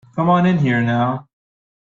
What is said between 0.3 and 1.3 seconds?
on in here now.